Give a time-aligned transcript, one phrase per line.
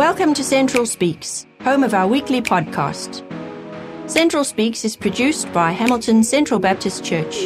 [0.00, 3.22] Welcome to Central Speaks, home of our weekly podcast.
[4.10, 7.42] Central Speaks is produced by Hamilton Central Baptist Church.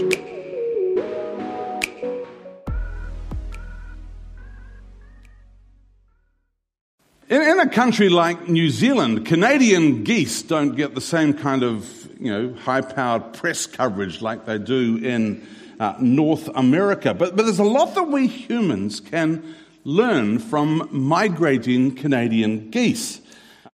[7.29, 12.09] In, in, a country like New Zealand, Canadian geese don't get the same kind of
[12.21, 15.45] you know, high powered press coverage like they do in
[15.81, 17.15] uh, North America.
[17.15, 19.43] But, but there's a lot that we humans can
[19.85, 23.21] learn from migrating Canadian geese.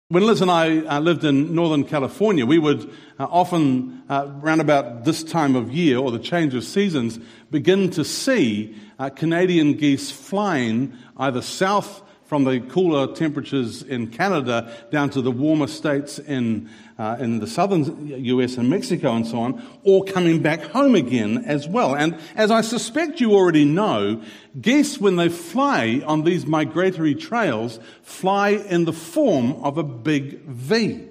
[0.08, 4.60] When Liz and I uh, lived in Northern California, we would uh, often, uh, around
[4.60, 7.20] about this time of year or the change of seasons,
[7.52, 14.72] begin to see uh, Canadian geese flying either south from the cooler temperatures in Canada
[14.90, 16.68] down to the warmer states in,
[17.00, 21.44] uh, in the southern US and Mexico and so on, or coming back home again
[21.46, 21.96] as well.
[21.96, 24.22] And as I suspect you already know,
[24.60, 30.40] geese, when they fly on these migratory trails, fly in the form of a big
[30.42, 31.06] V.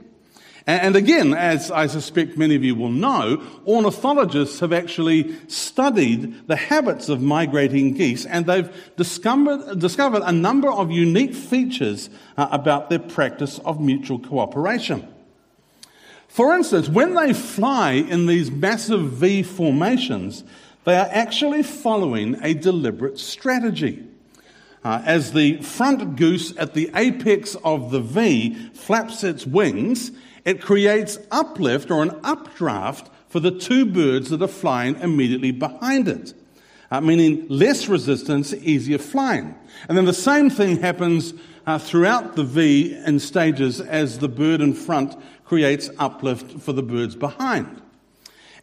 [0.67, 6.55] And again, as I suspect many of you will know, ornithologists have actually studied the
[6.55, 12.91] habits of migrating geese and they've discovered, discovered a number of unique features uh, about
[12.91, 15.07] their practice of mutual cooperation.
[16.29, 20.43] For instance, when they fly in these massive V formations,
[20.85, 24.05] they are actually following a deliberate strategy.
[24.83, 30.11] Uh, as the front goose at the apex of the V flaps its wings,
[30.45, 36.07] it creates uplift or an updraft for the two birds that are flying immediately behind
[36.07, 36.33] it,
[36.91, 39.55] uh, meaning less resistance, easier flying.
[39.89, 41.33] And then the same thing happens
[41.67, 45.15] uh, throughout the V in stages as the bird in front
[45.49, 47.81] creates uplift for the birds behind.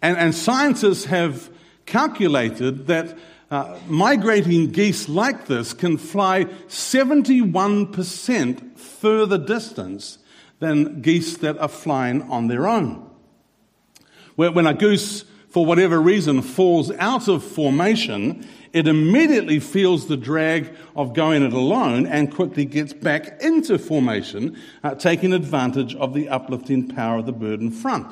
[0.00, 1.50] And, and scientists have
[1.84, 3.18] calculated that
[3.50, 10.18] uh, migrating geese like this can fly 71% further distance
[10.60, 13.10] than geese that are flying on their own.
[14.36, 20.74] When a goose, for whatever reason, falls out of formation, it immediately feels the drag
[20.94, 26.28] of going it alone and quickly gets back into formation, uh, taking advantage of the
[26.28, 28.06] uplifting power of the bird in front.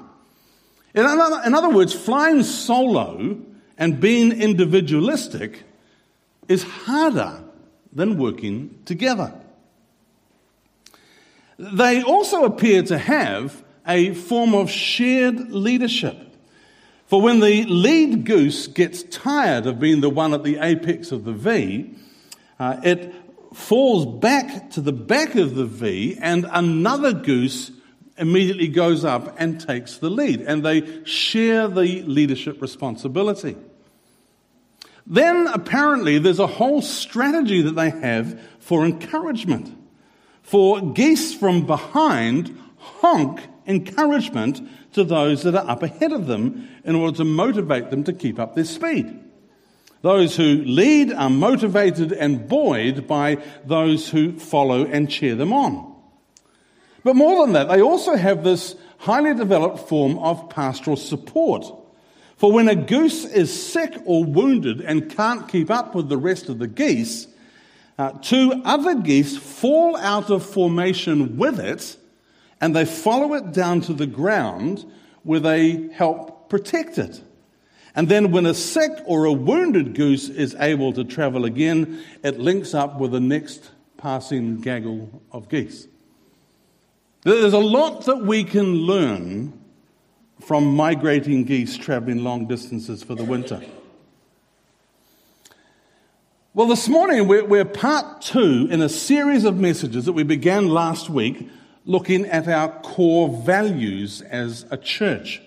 [0.94, 3.38] In other, in other words, flying solo
[3.76, 5.64] and being individualistic
[6.48, 7.42] is harder
[7.92, 9.34] than working together.
[11.58, 16.33] They also appear to have a form of shared leadership.
[17.06, 21.24] For when the lead goose gets tired of being the one at the apex of
[21.24, 21.94] the V,
[22.58, 23.14] uh, it
[23.52, 27.70] falls back to the back of the V, and another goose
[28.16, 33.56] immediately goes up and takes the lead, and they share the leadership responsibility.
[35.06, 39.76] Then apparently there's a whole strategy that they have for encouragement.
[40.42, 44.60] For geese from behind honk encouragement
[44.92, 48.38] to those that are up ahead of them in order to motivate them to keep
[48.38, 49.20] up their speed.
[50.02, 55.94] Those who lead are motivated and buoyed by those who follow and cheer them on.
[57.02, 61.64] But more than that, they also have this highly developed form of pastoral support.
[62.36, 66.48] For when a goose is sick or wounded and can't keep up with the rest
[66.48, 67.26] of the geese,
[67.98, 71.96] uh, two other geese fall out of formation with it
[72.64, 74.90] and they follow it down to the ground
[75.22, 77.20] where they help protect it.
[77.94, 82.40] And then, when a sick or a wounded goose is able to travel again, it
[82.40, 85.88] links up with the next passing gaggle of geese.
[87.24, 89.52] There's a lot that we can learn
[90.40, 93.62] from migrating geese traveling long distances for the winter.
[96.54, 100.70] Well, this morning we're, we're, part two in a series of messages that we began
[100.70, 101.50] last week
[101.84, 105.40] looking at our core values as a church.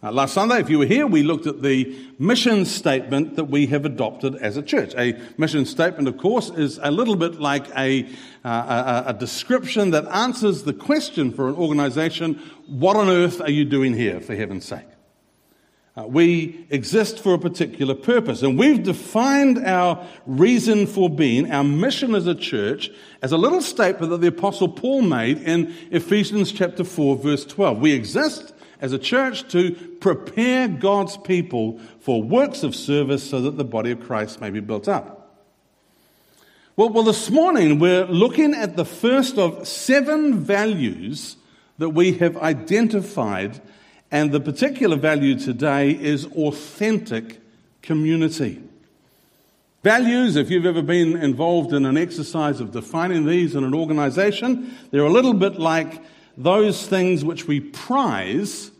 [0.00, 3.66] Uh, last Sunday, if you were here, we looked at the mission statement that we
[3.66, 4.94] have adopted as a church.
[4.96, 8.04] A mission statement, of course, is a little bit like a,
[8.44, 13.50] uh, a, a description that answers the question for an organization what on earth are
[13.50, 14.86] you doing here, for heaven's sake?
[15.98, 18.42] Uh, we exist for a particular purpose.
[18.42, 22.88] And we've defined our reason for being, our mission as a church,
[23.20, 27.80] as a little statement that the Apostle Paul made in Ephesians chapter 4, verse 12.
[27.80, 33.56] We exist as a church to prepare God's people for works of service so that
[33.56, 35.36] the body of Christ may be built up.
[36.76, 41.38] Well, well, this morning we're looking at the first of seven values
[41.78, 43.60] that we have identified
[44.10, 47.40] and the particular value today is authentic
[47.82, 48.62] community.
[49.84, 54.74] Values, if you've ever been involved in an exercise of defining these in an organization,
[54.90, 56.02] they're a little bit like
[56.36, 58.70] those things which we prize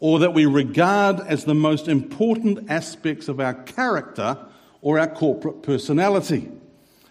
[0.00, 4.38] or that we regard as the most important aspects of our character
[4.80, 6.48] or our corporate personality.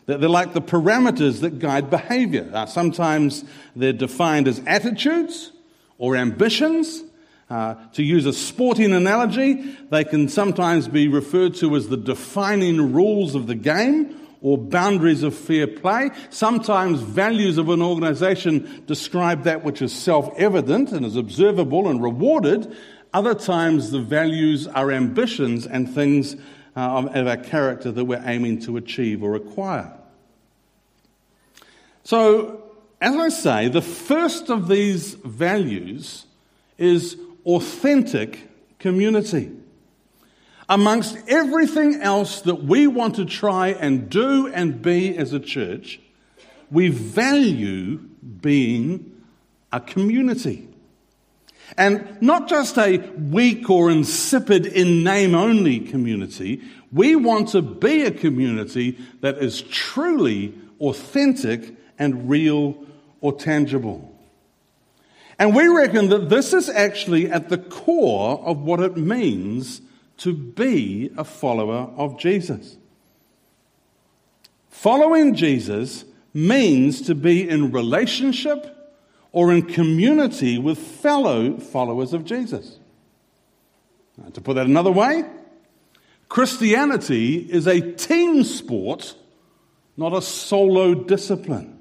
[0.05, 2.65] That they're like the parameters that guide behavior.
[2.67, 3.43] Sometimes
[3.75, 5.51] they're defined as attitudes
[5.97, 7.03] or ambitions.
[7.49, 12.91] Uh, to use a sporting analogy, they can sometimes be referred to as the defining
[12.91, 16.09] rules of the game or boundaries of fair play.
[16.29, 22.03] Sometimes values of an organization describe that which is self evident and is observable and
[22.03, 22.75] rewarded.
[23.13, 26.35] Other times, the values are ambitions and things
[26.75, 29.93] uh, of our character that we're aiming to achieve or acquire.
[32.03, 32.63] So,
[33.01, 36.25] as I say, the first of these values
[36.77, 37.17] is
[37.47, 38.49] authentic
[38.79, 39.51] community.
[40.69, 45.99] Amongst everything else that we want to try and do and be as a church,
[46.69, 47.97] we value
[48.41, 49.23] being
[49.71, 50.67] a community.
[51.77, 56.61] And not just a weak or insipid in name only community,
[56.91, 62.77] we want to be a community that is truly authentic and real
[63.21, 64.16] or tangible.
[65.39, 69.81] And we reckon that this is actually at the core of what it means
[70.17, 72.77] to be a follower of Jesus.
[74.69, 78.75] Following Jesus means to be in relationship
[79.31, 82.79] or in community with fellow followers of Jesus.
[84.17, 85.23] Now, to put that another way,
[86.29, 89.15] Christianity is a team sport,
[89.95, 91.77] not a solo discipline.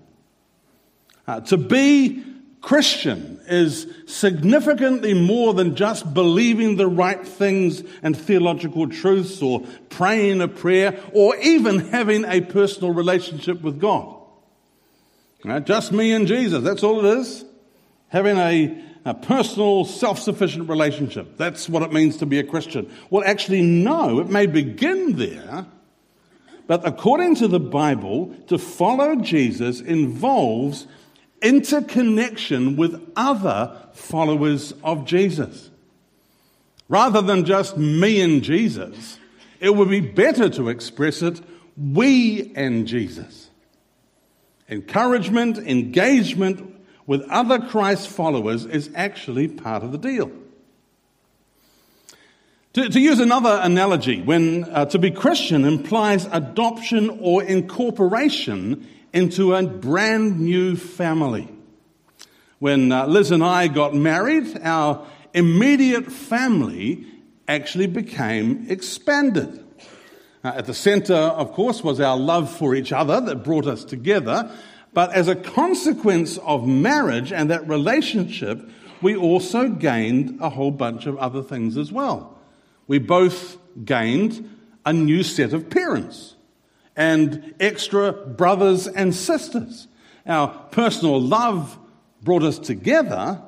[1.27, 2.23] Uh, to be
[2.67, 10.41] Christian is significantly more than just believing the right things and theological truths or praying
[10.41, 14.17] a prayer or even having a personal relationship with God.
[15.45, 15.65] Right?
[15.65, 17.45] Just me and Jesus, that's all it is.
[18.09, 21.37] Having a, a personal, self sufficient relationship.
[21.37, 22.91] That's what it means to be a Christian.
[23.11, 25.67] Well, actually, no, it may begin there.
[26.67, 30.89] But according to the Bible, to follow Jesus involves
[31.43, 35.71] interconnection with other followers of Jesus.
[36.89, 39.19] Rather than just me and Jesus,
[39.61, 41.41] it would be better to express it
[41.77, 43.51] we and Jesus.
[44.69, 46.75] Encouragement, engagement
[47.07, 50.31] with other Christ followers is actually part of the deal.
[52.73, 58.87] To, to use another analogy, when uh, to be Christian implies adoption or incorporation
[59.17, 61.49] into a brand new family.
[62.59, 67.07] When uh, Liz and I got married, our immediate family
[67.49, 69.65] actually became expanded.
[70.45, 73.85] Uh, at the center, of course, was our love for each other that brought us
[73.85, 74.51] together.
[74.93, 78.69] But as a consequence of marriage and that relationship,
[79.01, 82.39] we also gained a whole bunch of other things as well.
[82.87, 86.36] We both gained a new set of parents
[86.97, 89.87] and extra brothers and sisters.
[90.27, 91.79] Our personal love
[92.23, 93.43] brought us together,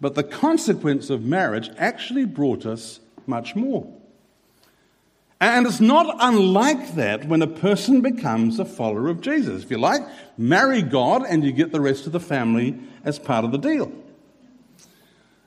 [0.00, 3.86] but the consequence of marriage actually brought us much more.
[5.40, 9.62] And it's not unlike that when a person becomes a follower of Jesus.
[9.62, 10.02] If you like,
[10.38, 13.92] marry God and you get the rest of the family as part of the deal.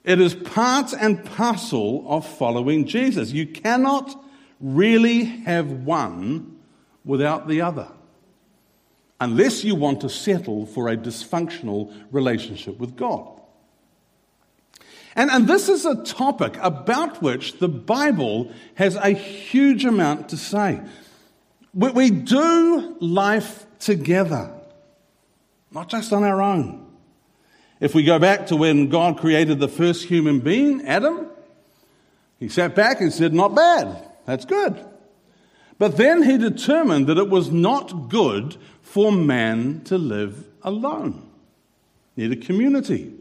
[0.04, 3.32] It is part and parcel of following Jesus.
[3.32, 4.24] You cannot
[4.60, 6.57] really have one
[7.08, 7.88] without the other,
[9.20, 13.38] unless you want to settle for a dysfunctional relationship with God.
[15.16, 20.38] And, and this is a topic about which the Bible has a huge amount to
[20.38, 20.80] say.
[21.74, 24.54] We, we do life together,
[25.72, 26.86] not just on our own.
[27.80, 31.28] If we go back to when God created the first human being, Adam,
[32.40, 34.84] he sat back and said, Not bad, that's good.
[35.80, 41.30] But then he determined that it was not good for man to live alone.
[42.16, 43.14] Need a community.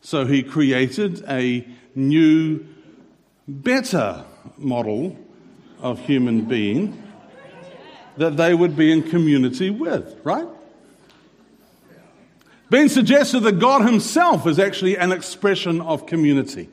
[0.00, 2.66] So he created a new,
[3.46, 4.24] better
[4.56, 5.16] model
[5.80, 7.02] of human being
[8.16, 10.46] that they would be in community with, right?
[12.70, 16.68] Being suggested that God Himself is actually an expression of community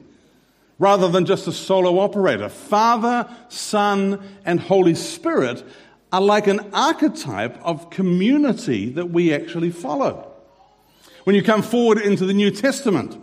[0.78, 2.50] rather than just a solo operator.
[2.50, 5.64] Father, Son, and Holy Spirit
[6.12, 10.32] are like an archetype of community that we actually follow.
[11.24, 13.18] When you come forward into the New Testament,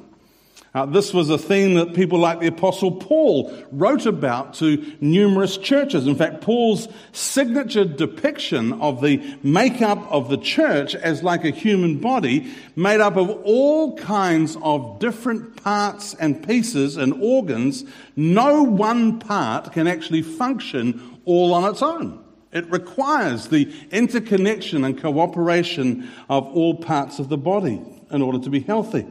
[0.74, 5.58] Uh, this was a theme that people like the Apostle Paul wrote about to numerous
[5.58, 6.06] churches.
[6.06, 11.98] In fact, Paul's signature depiction of the makeup of the church as like a human
[11.98, 17.84] body made up of all kinds of different parts and pieces and organs,
[18.16, 22.24] no one part can actually function all on its own.
[22.50, 28.48] It requires the interconnection and cooperation of all parts of the body in order to
[28.48, 29.06] be healthy.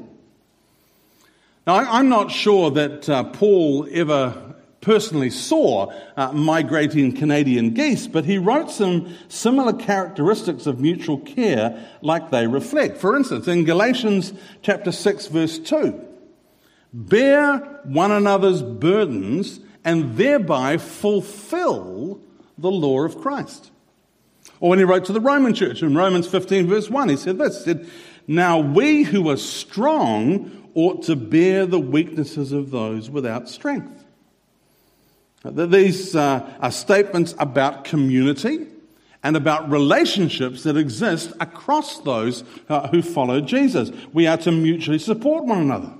[1.67, 8.25] Now, I'm not sure that uh, Paul ever personally saw uh, migrating Canadian geese, but
[8.25, 12.97] he wrote some similar characteristics of mutual care like they reflect.
[12.97, 16.03] For instance, in Galatians chapter 6 verse 2,
[16.93, 22.19] bear one another's burdens and thereby fulfill
[22.57, 23.69] the law of Christ.
[24.59, 27.37] Or when he wrote to the Roman church in Romans 15 verse 1, he said
[27.37, 27.89] this, he said,
[28.27, 34.05] now we who are strong ought to bear the weaknesses of those without strength.
[35.43, 38.67] These uh, are statements about community
[39.23, 43.91] and about relationships that exist across those uh, who follow Jesus.
[44.13, 45.93] We are to mutually support one another.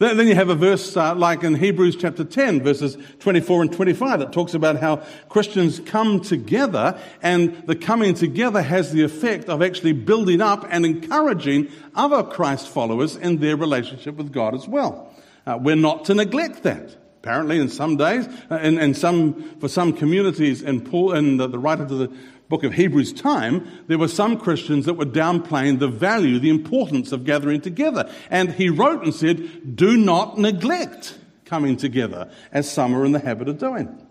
[0.00, 4.20] Then you have a verse uh, like in Hebrews chapter 10, verses 24 and 25,
[4.20, 9.60] that talks about how Christians come together, and the coming together has the effect of
[9.60, 15.14] actually building up and encouraging other Christ followers in their relationship with God as well.
[15.46, 16.96] Uh, we're not to neglect that.
[17.18, 21.46] Apparently, in some days, uh, in, in some, for some communities in Paul, in the,
[21.46, 22.16] the writer to the
[22.50, 27.12] book of Hebrews time, there were some Christians that were downplaying the value, the importance
[27.12, 28.12] of gathering together.
[28.28, 33.20] And he wrote and said, do not neglect coming together as some are in the
[33.20, 34.06] habit of doing.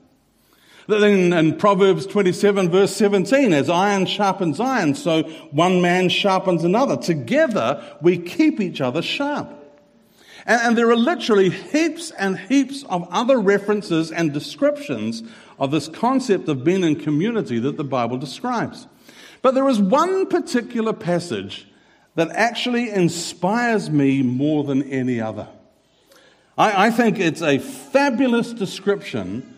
[0.88, 6.98] Then in Proverbs 27 verse 17, as iron sharpens iron, so one man sharpens another.
[6.98, 9.53] Together we keep each other sharp.
[10.46, 15.22] And, there are literally heaps and heaps of other references and descriptions
[15.60, 18.88] of this concept of being in community that the Bible describes.
[19.42, 21.68] But there is one particular passage
[22.16, 25.48] that actually inspires me more than any other.
[26.58, 29.56] I, I think it's a fabulous description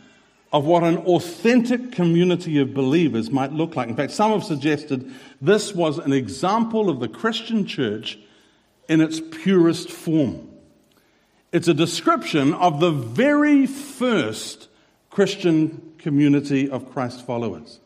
[0.54, 3.88] of what an authentic community of believers might look like.
[3.88, 5.10] In fact, some have suggested
[5.42, 8.20] this was an example of the Christian church
[8.90, 10.50] in its purest form.
[11.52, 14.68] It's a description of the very first
[15.10, 17.80] Christian community of Christ followers.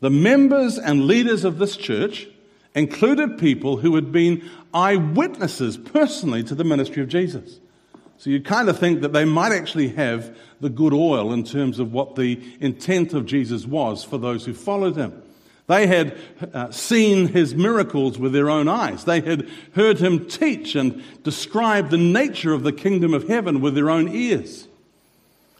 [0.00, 2.28] The members and leaders of this church
[2.74, 7.60] included people who had been eyewitnesses personally to the ministry of Jesus.
[8.18, 11.78] So you kind of think that they might actually have the good oil in terms
[11.78, 15.22] of what the intent of Jesus was for those who followed him.
[15.66, 16.18] They had
[16.52, 19.04] uh, seen his miracles with their own eyes.
[19.04, 23.74] They had heard him teach and describe the nature of the kingdom of heaven with
[23.74, 24.68] their own ears.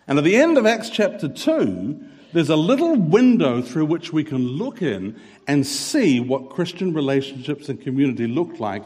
[0.07, 4.25] And at the end of Acts chapter 2, there's a little window through which we
[4.25, 8.83] can look in and see what Christian relationships and community looked like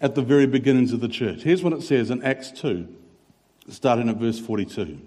[0.00, 1.42] at the very beginnings of the church.
[1.42, 2.86] Here's what it says in Acts 2,
[3.68, 4.98] starting at verse 42.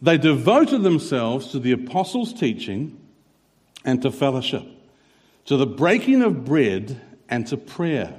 [0.00, 3.00] They devoted themselves to the apostles' teaching
[3.84, 4.66] and to fellowship,
[5.46, 8.18] to the breaking of bread and to prayer.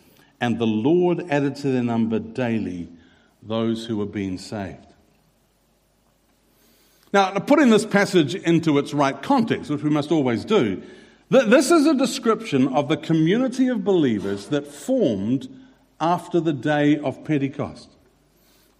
[0.41, 2.89] and the Lord added to their number daily
[3.43, 4.87] those who were being saved.
[7.13, 10.81] Now, putting this passage into its right context, which we must always do,
[11.29, 15.47] this is a description of the community of believers that formed
[15.99, 17.89] after the day of Pentecost.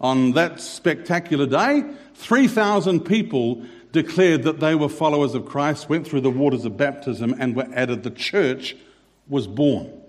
[0.00, 6.22] On that spectacular day, 3,000 people declared that they were followers of Christ, went through
[6.22, 8.02] the waters of baptism, and were added.
[8.02, 8.76] The church
[9.28, 10.01] was born.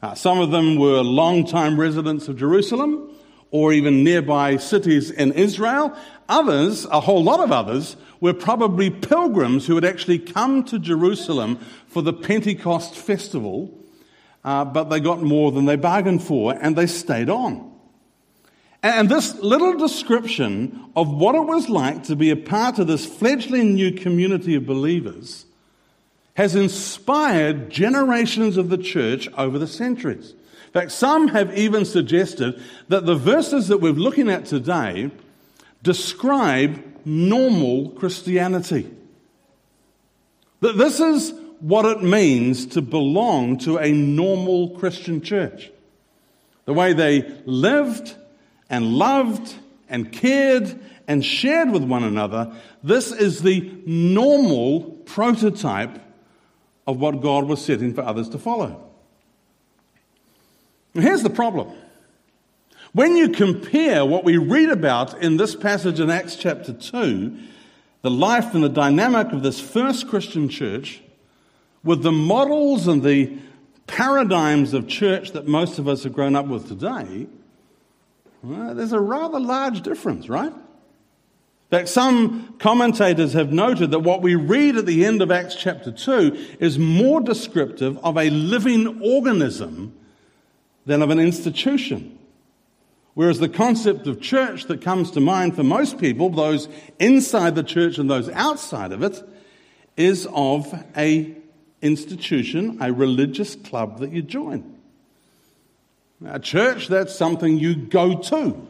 [0.00, 3.10] Uh, some of them were long-time residents of Jerusalem
[3.50, 5.96] or even nearby cities in Israel.
[6.28, 11.58] Others, a whole lot of others, were probably pilgrims who had actually come to Jerusalem
[11.86, 13.76] for the Pentecost festival,
[14.44, 17.72] uh, but they got more than they bargained for and they stayed on.
[18.82, 23.04] And this little description of what it was like to be a part of this
[23.04, 25.46] fledgling new community of believers
[26.38, 30.34] has inspired generations of the church over the centuries.
[30.66, 35.10] In fact, some have even suggested that the verses that we're looking at today
[35.82, 38.88] describe normal Christianity.
[40.60, 45.72] That this is what it means to belong to a normal Christian church.
[46.66, 48.14] The way they lived
[48.70, 49.56] and loved
[49.88, 50.78] and cared
[51.08, 52.54] and shared with one another,
[52.84, 56.04] this is the normal prototype
[56.88, 58.82] of what God was setting for others to follow.
[60.94, 61.70] And here's the problem.
[62.94, 67.36] When you compare what we read about in this passage in Acts chapter 2,
[68.00, 71.02] the life and the dynamic of this first Christian church,
[71.84, 73.36] with the models and the
[73.86, 77.26] paradigms of church that most of us have grown up with today,
[78.42, 80.54] well, there's a rather large difference, right?
[81.70, 85.54] In fact, some commentators have noted that what we read at the end of Acts
[85.54, 89.92] chapter 2 is more descriptive of a living organism
[90.86, 92.18] than of an institution.
[93.12, 97.62] Whereas the concept of church that comes to mind for most people, those inside the
[97.62, 99.22] church and those outside of it,
[99.98, 101.36] is of a
[101.82, 104.78] institution, a religious club that you join.
[106.24, 108.66] A church, that's something you go to,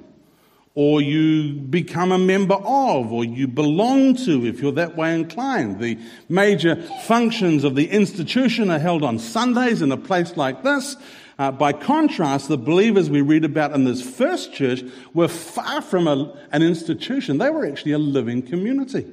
[0.75, 5.81] or you become a member of, or you belong to if you're that way inclined.
[5.81, 5.99] The
[6.29, 10.97] major functions of the institution are held on Sundays in a place like this.
[11.39, 14.83] Uh, by contrast, the believers we read about in this first church
[15.15, 17.39] were far from a, an institution.
[17.39, 19.07] They were actually a living community.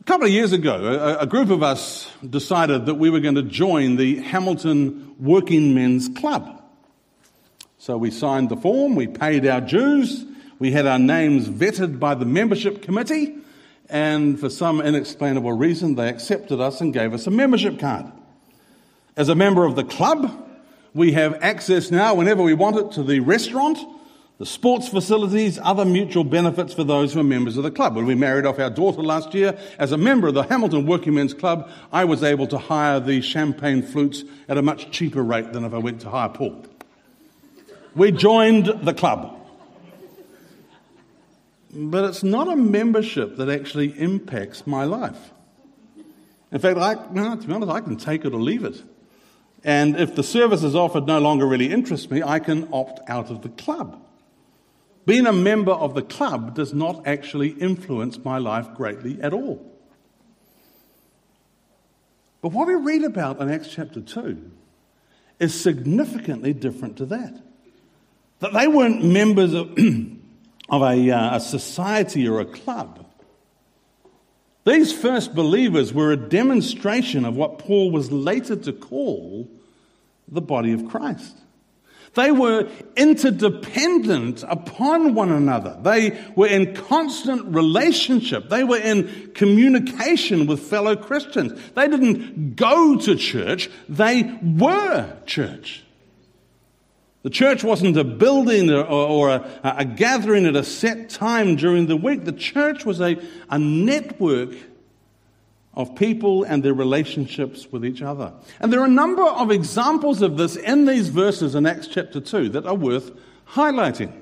[0.00, 3.34] A couple of years ago, a, a group of us decided that we were going
[3.34, 6.61] to join the Hamilton Working Men's Club.
[7.82, 10.24] So we signed the form, we paid our dues,
[10.60, 13.38] we had our names vetted by the membership committee,
[13.88, 18.06] and for some inexplainable reason, they accepted us and gave us a membership card.
[19.16, 20.48] As a member of the club,
[20.94, 23.78] we have access now, whenever we want it, to the restaurant,
[24.38, 27.96] the sports facilities, other mutual benefits for those who are members of the club.
[27.96, 31.14] When we married off our daughter last year, as a member of the Hamilton Working
[31.14, 35.52] Men's Club, I was able to hire the champagne flutes at a much cheaper rate
[35.52, 36.64] than if I went to hire Paul.
[37.94, 39.38] We joined the club.
[41.74, 45.30] But it's not a membership that actually impacts my life.
[46.50, 48.82] In fact, I, no, to be honest, I can take it or leave it.
[49.64, 53.42] And if the services offered no longer really interest me, I can opt out of
[53.42, 54.02] the club.
[55.06, 59.68] Being a member of the club does not actually influence my life greatly at all.
[62.40, 64.50] But what we read about in Acts chapter 2
[65.38, 67.40] is significantly different to that.
[68.42, 69.70] That they weren't members of,
[70.68, 73.06] of a, uh, a society or a club.
[74.64, 79.48] These first believers were a demonstration of what Paul was later to call
[80.26, 81.36] the body of Christ.
[82.14, 85.78] They were interdependent upon one another.
[85.80, 88.48] They were in constant relationship.
[88.48, 91.52] They were in communication with fellow Christians.
[91.74, 95.84] They didn't go to church, they were church.
[97.22, 101.86] The church wasn't a building or, or a, a, gathering at a set time during
[101.86, 102.24] the week.
[102.24, 103.16] The church was a,
[103.48, 104.56] a network
[105.74, 108.32] of people and their relationships with each other.
[108.60, 112.20] And there are a number of examples of this in these verses in Acts chapter
[112.20, 113.12] 2 that are worth
[113.52, 114.12] highlighting.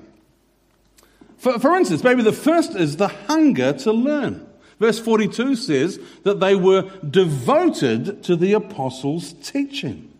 [1.37, 4.47] For, for instance, maybe the first is the hunger to learn.
[4.79, 10.10] Verse 42 says that they were devoted to the apostles' teaching.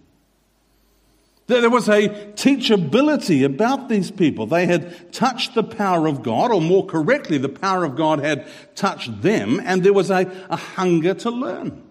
[1.59, 4.45] There was a teachability about these people.
[4.45, 8.47] They had touched the power of God, or more correctly, the power of God had
[8.73, 11.83] touched them, and there was a, a hunger to learn.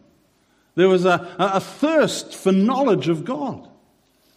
[0.76, 3.68] There was a, a, thirst for knowledge of God.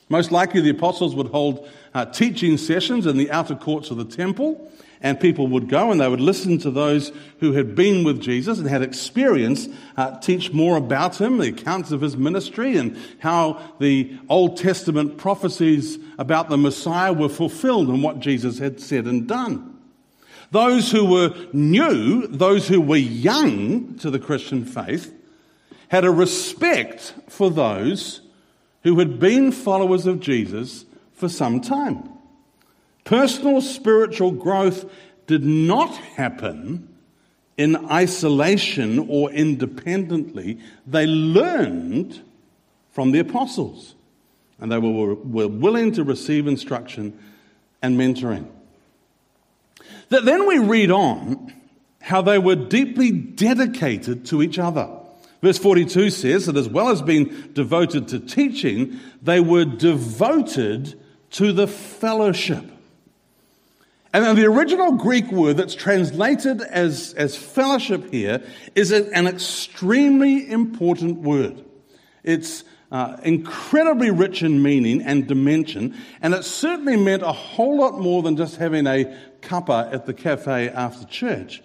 [0.10, 4.06] Most likely, the apostles would hold uh, teaching sessions in the outer courts of the
[4.06, 4.70] temple
[5.04, 7.12] and people would go and they would listen to those
[7.42, 11.92] who had been with Jesus and had experience, uh, teach more about him, the accounts
[11.92, 18.02] of his ministry, and how the Old Testament prophecies about the Messiah were fulfilled and
[18.02, 19.78] what Jesus had said and done.
[20.52, 25.14] Those who were new, those who were young to the Christian faith,
[25.90, 28.22] had a respect for those
[28.84, 32.13] who had been followers of Jesus for some time.
[33.04, 34.90] Personal spiritual growth
[35.28, 36.90] did not happen
[37.58, 40.60] in isolation or independently.
[40.88, 42.22] They learned
[42.92, 43.96] from the apostles
[44.60, 47.18] and they were, were willing to receive instruction
[47.82, 48.48] and mentoring.
[50.10, 51.54] That then we read on
[52.02, 54.90] how they were deeply dedicated to each other.
[55.42, 60.98] Verse 42 says that as well as being devoted to teaching, they were devoted
[61.32, 62.64] to the fellowship.
[64.14, 68.44] And then the original Greek word that's translated as, as fellowship here
[68.76, 71.66] is an extremely important word.
[72.24, 78.00] It's uh, incredibly rich in meaning and dimension, and it certainly meant a whole lot
[78.00, 81.64] more than just having a cuppa at the cafe after church.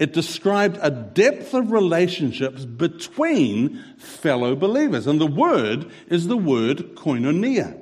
[0.00, 6.96] It described a depth of relationships between fellow believers, and the word is the word
[6.96, 7.80] koinonia.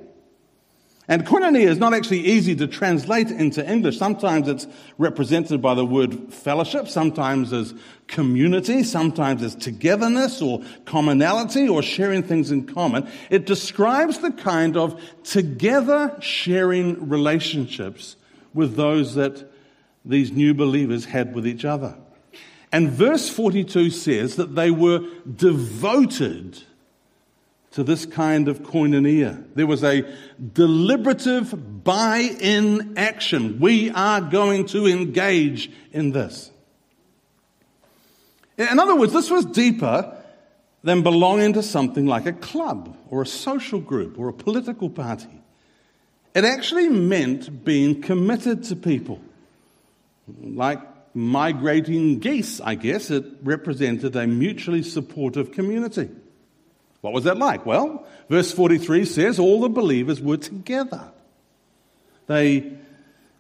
[1.09, 3.99] And koinonia is not actually easy to translate into English.
[3.99, 7.75] Sometimes it's represented by the word fellowship, sometimes as
[8.07, 13.09] community, sometimes as togetherness or commonality or sharing things in common.
[13.31, 18.17] It describes the kind of together sharing relationships
[18.55, 19.51] with those that
[20.05, 21.97] these new believers had with each other.
[22.71, 26.62] And verse 42 says that they were devoted
[27.72, 29.44] to this kind of koinonia.
[29.54, 30.04] There was a
[30.52, 33.58] deliberative buy in action.
[33.61, 36.50] We are going to engage in this.
[38.58, 40.16] In other words, this was deeper
[40.85, 45.42] than belonging to something like a club or a social group or a political party.
[46.35, 49.20] It actually meant being committed to people.
[50.40, 50.80] Like
[51.14, 56.11] migrating geese, I guess, it represented a mutually supportive community.
[57.03, 57.67] What was that like?
[57.67, 61.11] Well, verse 43 says all the believers were together.
[62.29, 62.73] They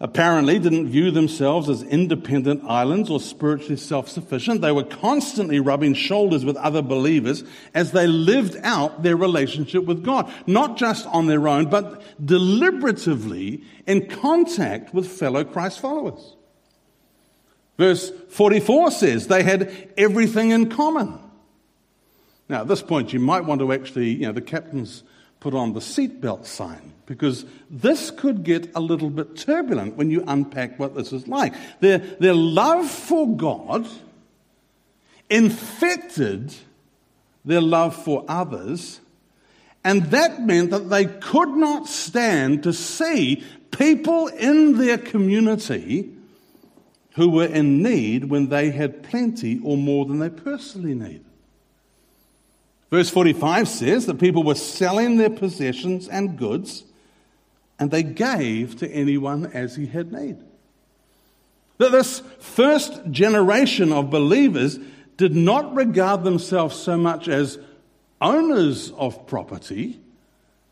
[0.00, 4.60] apparently didn't view themselves as independent islands or spiritually self sufficient.
[4.60, 10.04] They were constantly rubbing shoulders with other believers as they lived out their relationship with
[10.04, 16.34] God, not just on their own, but deliberatively in contact with fellow Christ followers.
[17.78, 21.20] Verse 44 says they had everything in common.
[22.48, 25.02] Now, at this point, you might want to actually, you know, the captain's
[25.40, 30.22] put on the seatbelt sign because this could get a little bit turbulent when you
[30.26, 31.52] unpack what this is like.
[31.80, 33.86] Their, their love for God
[35.28, 36.54] infected
[37.44, 39.00] their love for others,
[39.82, 46.08] and that meant that they could not stand to see people in their community
[47.14, 51.24] who were in need when they had plenty or more than they personally needed.
[52.92, 56.84] Verse 45 says that people were selling their possessions and goods,
[57.78, 60.36] and they gave to anyone as he had need.
[61.78, 64.78] That this first generation of believers
[65.16, 67.58] did not regard themselves so much as
[68.20, 69.98] owners of property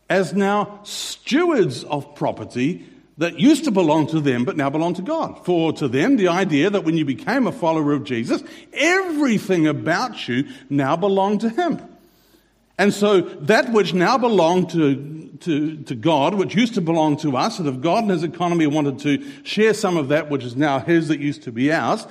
[0.07, 2.85] as now stewards of property
[3.17, 5.43] that used to belong to them but now belong to God.
[5.43, 10.27] For to them, the idea that when you became a follower of Jesus, everything about
[10.27, 11.87] you now belonged to Him.
[12.81, 17.37] And so that which now belonged to, to, to God, which used to belong to
[17.37, 20.55] us, and if God and his economy wanted to share some of that which is
[20.55, 22.07] now his that used to be ours,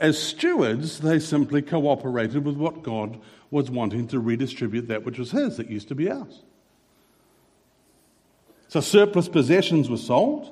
[0.00, 5.30] as stewards, they simply cooperated with what God was wanting to redistribute that which was
[5.30, 6.42] his that used to be ours.
[8.68, 10.50] So surplus possessions were sold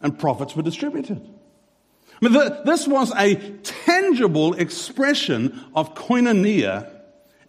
[0.00, 1.20] and profits were distributed.
[1.20, 6.95] I mean, the, this was a tangible expression of koinonia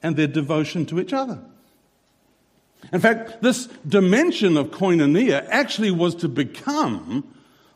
[0.03, 1.39] and their devotion to each other.
[2.93, 7.27] In fact, this dimension of koinonia actually was to become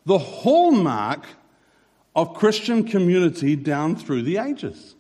[0.06, 1.26] the hallmark
[2.16, 4.96] of Christian community down through the ages.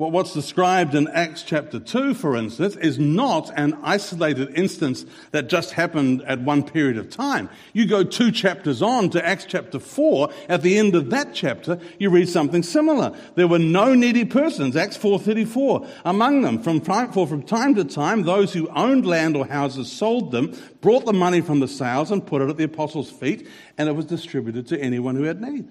[0.00, 5.72] What's described in Acts chapter 2, for instance, is not an isolated instance that just
[5.72, 7.50] happened at one period of time.
[7.72, 11.80] You go two chapters on to Acts chapter 4, at the end of that chapter,
[11.98, 13.12] you read something similar.
[13.34, 16.62] There were no needy persons, Acts 4.34, among them.
[16.62, 20.56] From time, for from time to time, those who owned land or houses sold them,
[20.80, 23.96] brought the money from the sales and put it at the apostles' feet, and it
[23.96, 25.68] was distributed to anyone who had need.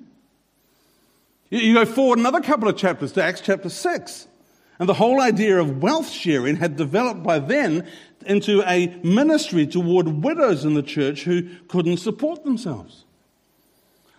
[1.49, 4.27] You go forward another couple of chapters to Acts chapter 6.
[4.79, 7.87] And the whole idea of wealth sharing had developed by then
[8.25, 13.05] into a ministry toward widows in the church who couldn't support themselves.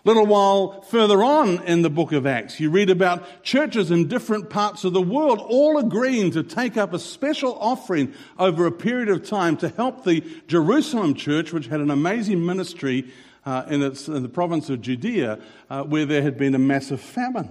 [0.04, 4.08] A little while further on in the book of Acts, you read about churches in
[4.08, 8.72] different parts of the world all agreeing to take up a special offering over a
[8.72, 13.12] period of time to help the Jerusalem church, which had an amazing ministry
[13.48, 15.38] uh, in, its, in, the province of Judea,
[15.70, 17.50] uh, where there had been a massive famine.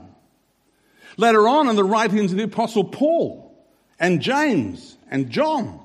[1.17, 3.67] Later on, in the writings of the Apostle Paul
[3.99, 5.79] and James and John,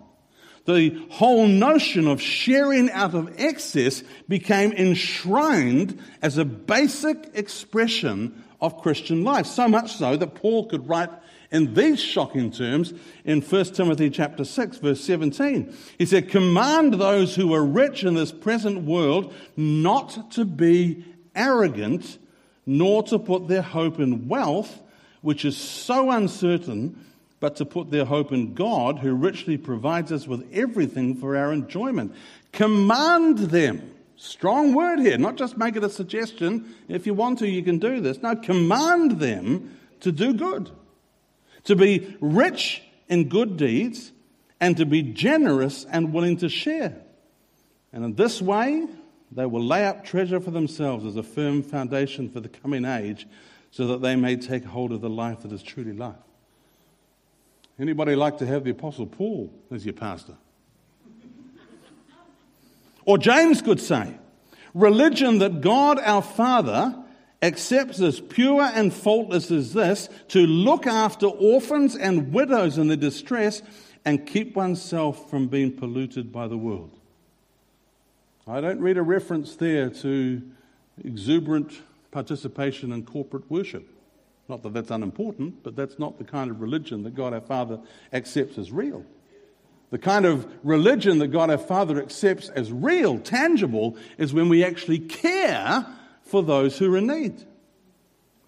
[0.66, 8.83] the whole notion of sharing out of excess became enshrined as a basic expression of
[8.83, 9.46] Christian life.
[9.46, 11.09] So much so that Paul could write
[11.53, 12.93] in these shocking terms
[13.25, 15.73] in 1 Timothy chapter 6 verse 17.
[15.99, 21.05] He said, "Command those who are rich in this present world not to be
[21.37, 22.19] arrogant,
[22.67, 24.83] nor to put their hope in wealth,
[25.21, 26.97] which is so uncertain,
[27.38, 31.53] but to put their hope in God, who richly provides us with everything for our
[31.53, 32.15] enjoyment.
[32.53, 33.91] Command them.
[34.17, 36.75] Strong word here, not just make it a suggestion.
[36.87, 38.23] If you want to, you can do this.
[38.23, 40.71] No, command them to do good,
[41.64, 44.12] to be rich in good deeds,
[44.61, 46.96] and to be generous and willing to share.
[47.92, 48.87] And in this way,
[49.33, 53.27] they will lay up treasure for themselves as a firm foundation for the coming age,
[53.70, 56.14] so that they may take hold of the life that is truly life.
[57.79, 60.35] Anybody like to have the Apostle Paul as your pastor?
[63.05, 64.14] Or James could say,
[64.75, 66.96] religion that God our Father
[67.42, 72.96] accepts as pure and faultless as this to look after orphans and widows in their
[72.96, 73.61] distress
[74.05, 76.90] and keep oneself from being polluted by the world.
[78.46, 80.42] I don't read a reference there to
[81.05, 83.88] exuberant participation in corporate worship.
[84.48, 87.81] Not that that's unimportant, but that's not the kind of religion that God our Father
[88.12, 89.05] accepts as real.
[89.90, 94.64] The kind of religion that God our Father accepts as real, tangible, is when we
[94.64, 95.87] actually care
[96.33, 97.45] for those who are in need.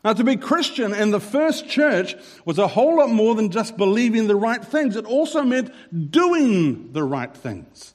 [0.02, 2.16] Now, to be Christian in the first church
[2.46, 4.96] was a whole lot more than just believing the right things.
[4.96, 5.70] It also meant
[6.10, 7.94] doing the right things,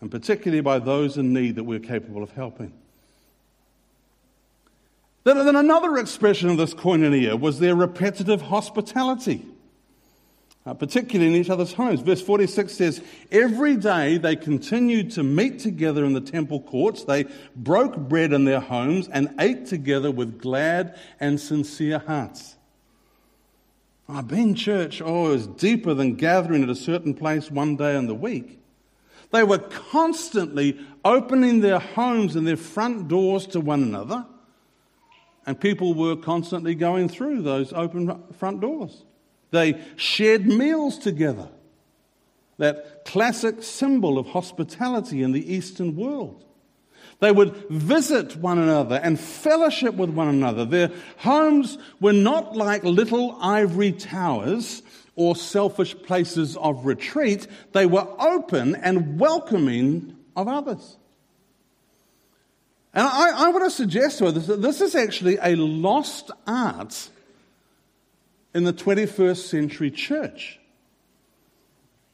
[0.00, 2.72] and particularly by those in need that we're capable of helping.
[5.22, 9.46] Then another expression of this koinonia was their repetitive hospitality
[10.64, 12.00] uh, particularly in each other's homes.
[12.00, 17.04] Verse 46 says, Every day they continued to meet together in the temple courts.
[17.04, 22.56] They broke bread in their homes and ate together with glad and sincere hearts.
[24.08, 28.06] Oh, being church, oh, is deeper than gathering at a certain place one day in
[28.06, 28.60] the week.
[29.32, 34.26] They were constantly opening their homes and their front doors to one another,
[35.46, 39.04] and people were constantly going through those open front doors.
[39.52, 41.48] They shared meals together.
[42.58, 46.44] That classic symbol of hospitality in the Eastern world.
[47.20, 50.64] They would visit one another and fellowship with one another.
[50.64, 54.82] Their homes were not like little ivory towers
[55.14, 57.46] or selfish places of retreat.
[57.72, 60.96] They were open and welcoming of others.
[62.94, 67.10] And I, I want to suggest to us that this is actually a lost art
[68.54, 70.58] in the 21st century church.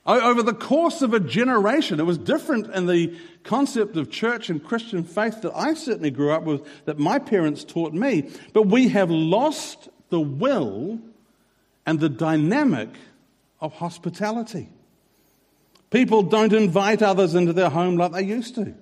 [0.06, 4.64] Over the course of a generation, it was different in the concept of church and
[4.64, 8.30] Christian faith that I certainly grew up with, that my parents taught me.
[8.54, 10.98] But we have lost the will
[11.84, 12.88] and the dynamic
[13.60, 14.70] of hospitality.
[15.90, 18.62] People don't invite others into their home like they used to.
[18.62, 18.74] I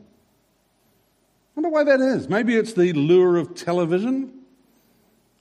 [1.56, 2.28] wonder why that is.
[2.28, 4.35] Maybe it's the lure of television.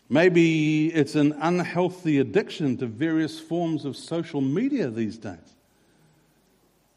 [0.10, 5.56] Maybe it's an unhealthy addiction to various forms of social media these days.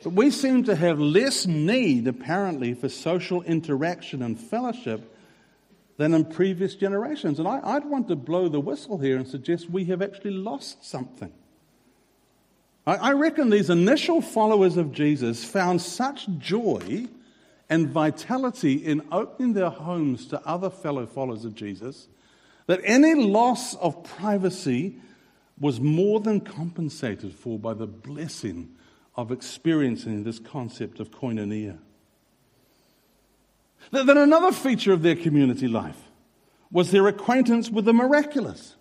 [0.02, 5.14] But we seem to have less need, apparently, for social interaction and fellowship
[5.96, 7.38] than in previous generations.
[7.38, 10.84] And I, would want to blow the whistle here and suggest we have actually lost
[10.84, 11.32] something.
[12.86, 17.06] I, I reckon these initial followers of Jesus found such joy
[17.68, 22.06] and vitality in opening their homes to other fellow followers of Jesus
[22.68, 24.94] that any loss of privacy
[25.58, 28.76] was more than compensated for by the blessing
[29.16, 31.78] of experiencing this concept of koinonia.
[33.90, 35.98] Then another feature of their community life
[36.70, 38.76] was their acquaintance with the miraculous.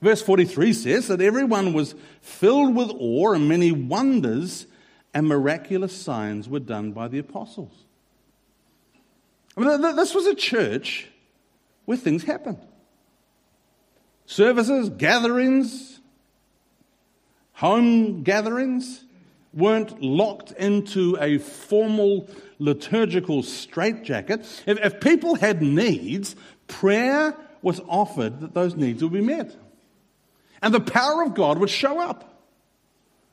[0.00, 4.66] Verse 43 says that everyone was filled with awe and many wonders
[5.12, 7.72] and miraculous signs were done by the apostles.
[9.56, 11.08] I mean, this was a church
[11.86, 12.60] where things happened
[14.32, 16.00] services, gatherings,
[17.52, 19.04] home gatherings
[19.52, 24.40] weren't locked into a formal liturgical straitjacket.
[24.66, 26.34] If, if people had needs,
[26.66, 29.54] prayer was offered that those needs would be met.
[30.62, 32.42] And the power of God would show up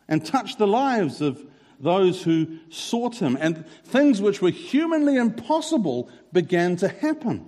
[0.07, 1.43] and touch the lives of
[1.79, 3.37] those who sought Him.
[3.39, 7.45] And things which were humanly impossible began to happen.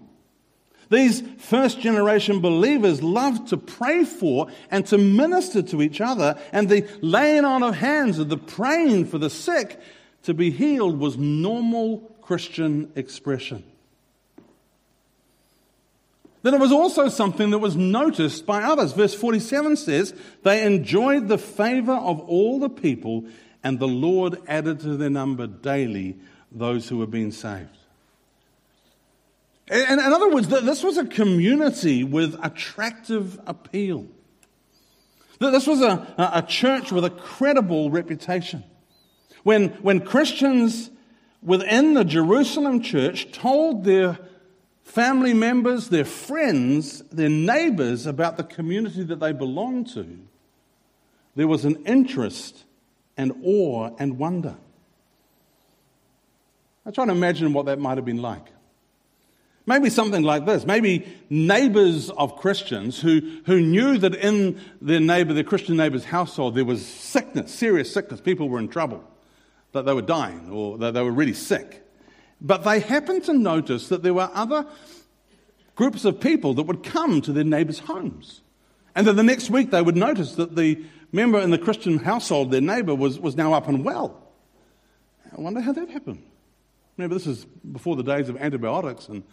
[0.91, 6.67] These first generation believers loved to pray for and to minister to each other, and
[6.67, 9.80] the laying on of hands and the praying for the sick
[10.23, 13.63] to be healed was normal Christian expression.
[16.43, 18.91] then it was also something that was noticed by others.
[18.91, 23.25] Verse 47 says, They enjoyed the favor of all the people,
[23.63, 26.17] and the Lord added to their number daily
[26.51, 27.77] those who were being saved.
[29.69, 34.08] In, in other words, this was a community with attractive appeal.
[35.39, 38.63] This was a, a church with a credible reputation.
[39.43, 40.91] When, when Christians
[41.41, 44.19] within the Jerusalem church told their
[44.84, 50.19] family members, their friends, their neighbors about the community that they belonged to,
[51.36, 52.63] there was an interest
[53.17, 54.58] and awe and wonder.
[56.86, 58.47] I try to imagine what that might have been like.
[59.65, 60.65] Maybe something like this.
[60.65, 66.56] Maybe neighbors of Christians who, who knew that in their neighbor, their Christian neighbor's household,
[66.56, 68.21] there was sickness, serious sickness.
[68.21, 69.04] People were in trouble,
[69.74, 71.86] that they were dying or that they were really sick.
[72.41, 74.65] But they happened to notice that there were other
[75.76, 78.41] groups of people that would come to their neighbors' homes.
[78.95, 82.52] And then the next week they would notice that the member in the Christian household,
[82.52, 84.21] their neighbor, was, was now up and well.
[85.32, 86.24] I wonder how that happened.
[86.97, 89.24] Remember, this is before the days of antibiotics and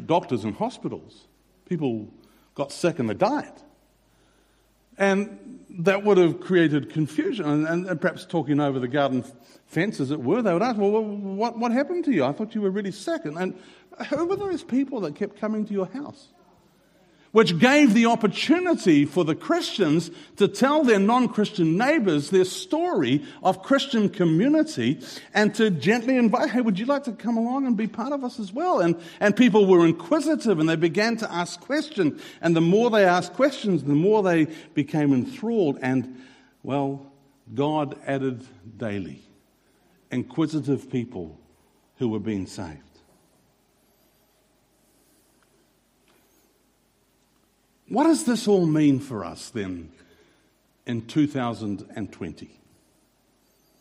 [0.00, 1.26] doctors and hospitals.
[1.66, 2.08] People
[2.54, 3.52] got sick and they died.
[4.98, 7.46] And that would have created confusion.
[7.46, 9.24] And, and, and, perhaps talking over the garden
[9.66, 12.24] fence, as it were, they would ask, Well, what, what happened to you?
[12.24, 13.24] I thought you were really sick.
[13.24, 13.58] And, and
[14.08, 16.28] who were those people that kept coming to your house?
[17.32, 23.24] Which gave the opportunity for the Christians to tell their non Christian neighbors their story
[23.42, 25.00] of Christian community
[25.34, 28.22] and to gently invite, hey, would you like to come along and be part of
[28.22, 28.80] us as well?
[28.80, 32.20] And, and people were inquisitive and they began to ask questions.
[32.42, 35.78] And the more they asked questions, the more they became enthralled.
[35.80, 36.20] And,
[36.62, 37.10] well,
[37.54, 39.22] God added daily
[40.10, 41.38] inquisitive people
[41.96, 42.91] who were being saved.
[47.92, 49.92] What does this all mean for us then
[50.86, 52.50] in 2020?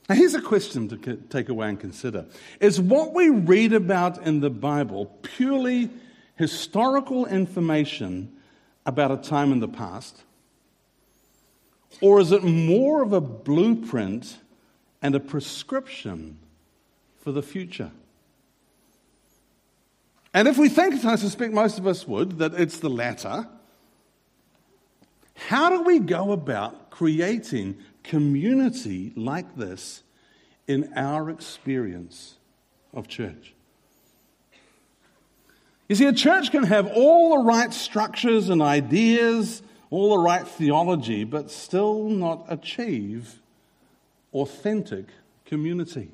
[0.10, 2.26] Now, here's a question to take away and consider
[2.60, 5.89] Is what we read about in the Bible purely
[6.36, 8.34] historical information
[8.86, 10.24] about a time in the past?
[12.02, 14.39] Or is it more of a blueprint
[15.02, 16.38] and a prescription
[17.21, 17.91] for the future?
[20.34, 23.47] And if we think, I suspect most of us would, that it's the latter,
[25.47, 30.04] how do we go about creating community like this
[30.67, 32.38] in our experience
[32.93, 33.54] of church?
[35.89, 40.47] You see, a church can have all the right structures and ideas, all the right
[40.47, 43.39] theology, but still not achieve
[44.34, 45.08] authentic
[45.45, 46.12] community.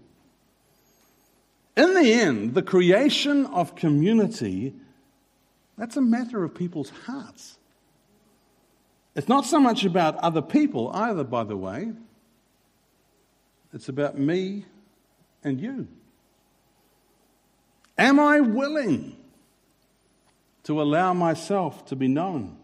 [1.76, 4.74] In the end, the creation of community,
[5.78, 7.60] that's a matter of people's hearts.
[9.18, 11.92] It's not so much about other people either, by the way.
[13.74, 14.66] It's about me
[15.44, 15.88] and you.
[17.98, 19.18] Am I willing
[20.66, 22.58] to allow myself to be known?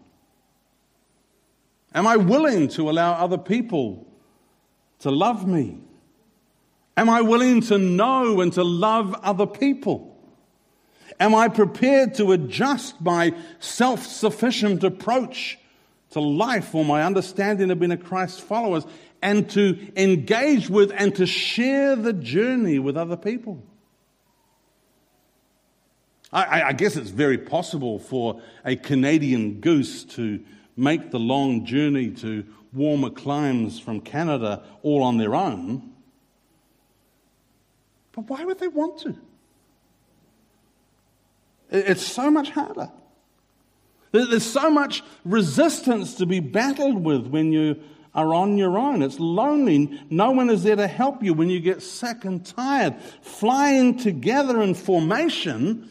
[1.92, 4.06] Am I willing to allow other people
[5.00, 5.78] to love me?
[6.96, 10.16] Am I willing to know and to love other people?
[11.18, 15.58] Am I prepared to adjust my self sufficient approach
[16.14, 18.82] to life or my understanding of being a Christ follower
[19.20, 23.60] and to engage with and to share the journey with other people.
[26.32, 30.40] I, I, guess it's very possible for a Canadian goose to
[30.76, 35.92] make the long journey to warmer climes from Canada all on their own.
[38.12, 39.16] But why would they want to?
[41.70, 42.90] It's so much harder.
[44.14, 47.80] There's so much resistance to be battled with when you
[48.14, 49.02] are on your own.
[49.02, 50.00] It's lonely.
[50.08, 52.94] No one is there to help you when you get sick and tired.
[53.22, 55.90] Flying together in formation,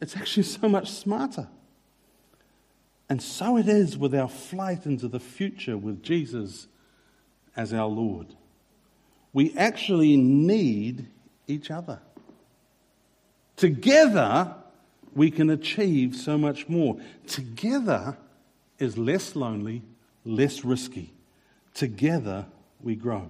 [0.00, 1.48] it's actually so much smarter.
[3.08, 6.68] And so it is with our flight into the future with Jesus
[7.56, 8.28] as our Lord.
[9.32, 11.08] We actually need
[11.48, 11.98] each other.
[13.56, 14.54] Together,
[15.18, 16.96] we can achieve so much more.
[17.26, 18.16] Together
[18.78, 19.82] is less lonely,
[20.24, 21.12] less risky.
[21.74, 22.46] Together
[22.80, 23.28] we grow.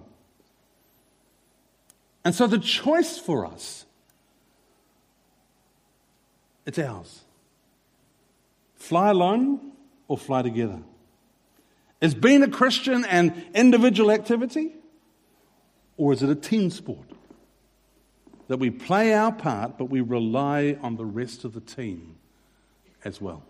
[2.25, 3.87] And so the choice for us,
[6.67, 7.23] it's ours.
[8.77, 9.73] Fly alone
[10.09, 10.81] or fly together?
[12.03, 14.75] Is being a Christian an individual activity
[15.97, 17.08] or is it a team sport?
[18.49, 22.17] That we play our part, but we rely on the rest of the team
[23.05, 23.43] as well.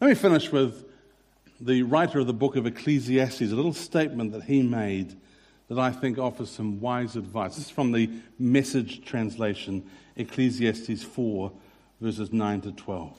[0.00, 0.84] Let me finish with
[1.60, 5.16] the writer of the book of Ecclesiastes, a little statement that he made
[5.68, 7.54] that I think offers some wise advice.
[7.54, 11.52] This is from the message translation, Ecclesiastes 4,
[12.00, 13.16] verses 9 to 12.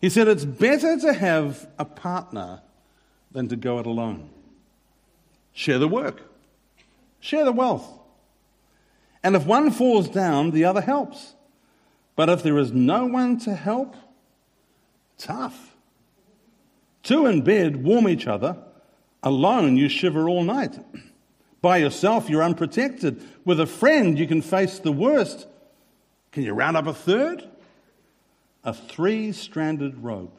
[0.00, 2.62] He said, It's better to have a partner
[3.30, 4.30] than to go it alone.
[5.52, 6.22] Share the work,
[7.20, 7.99] share the wealth.
[9.22, 11.34] And if one falls down, the other helps.
[12.16, 13.96] But if there is no one to help,
[15.18, 15.76] tough.
[17.02, 18.56] Two in bed warm each other.
[19.22, 20.78] Alone, you shiver all night.
[21.60, 23.22] By yourself, you're unprotected.
[23.44, 25.46] With a friend, you can face the worst.
[26.32, 27.46] Can you round up a third?
[28.64, 30.36] A three stranded rope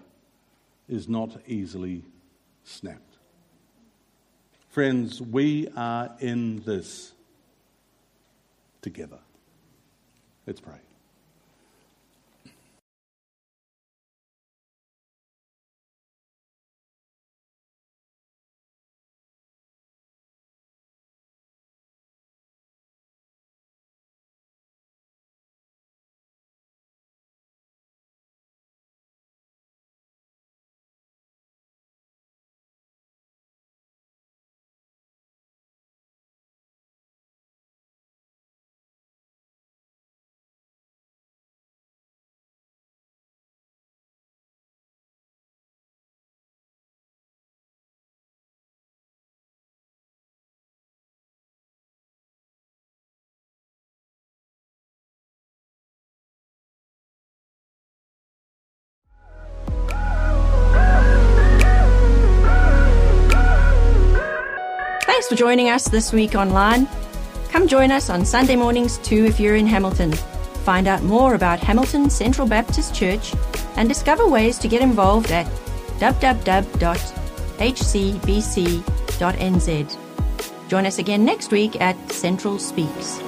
[0.88, 2.04] is not easily
[2.64, 3.18] snapped.
[4.70, 7.14] Friends, we are in this
[8.82, 9.20] together.
[10.46, 10.91] Let's pray.
[65.32, 66.90] For joining us this week online.
[67.52, 70.12] Come join us on Sunday mornings too if you're in Hamilton.
[70.66, 73.34] Find out more about Hamilton Central Baptist Church
[73.78, 75.46] and discover ways to get involved at
[76.00, 77.08] www.hcbc.nz.
[80.68, 83.22] Join us again next week at Central Speaks.